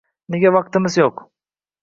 Nega 0.35 0.51
vaqtimiz 0.55 0.97
yo‘q? 1.01 1.23